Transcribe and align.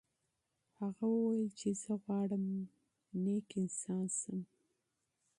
هغه 0.79 1.05
وویل 1.13 1.47
چې 1.59 1.69
زه 1.81 1.93
غواړم 2.03 2.43
نیک 3.23 3.47
انسان 3.61 4.03
شم. 4.17 4.39